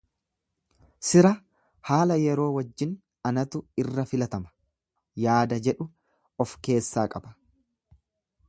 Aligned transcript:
Sira 1.09 1.31
haala 1.89 2.17
yeroo 2.21 2.47
wajjin 2.55 2.95
anatu 3.31 3.63
irra 3.83 4.07
filatama 4.15 4.53
yaada 5.27 5.63
jedhu 5.69 5.91
of 6.47 6.59
keessaa 6.69 7.09
qaba. 7.17 7.37